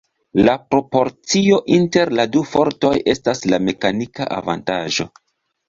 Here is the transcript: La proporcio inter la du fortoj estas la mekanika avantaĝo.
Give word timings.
La 0.45 0.53
proporcio 0.69 1.59
inter 1.75 2.13
la 2.21 2.25
du 2.37 2.43
fortoj 2.55 2.93
estas 3.15 3.47
la 3.55 3.63
mekanika 3.69 4.31
avantaĝo. 4.41 5.11